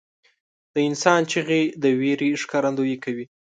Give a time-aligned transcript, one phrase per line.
[0.73, 3.25] •د انسان چیغې د وېرې ښکارندویي کوي.